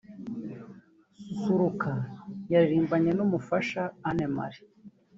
Susuruka 1.23 1.91
yaririmbanye 2.53 3.11
n’umufasha 3.13 3.81
Anne 4.09 4.27
Marie 4.35 4.63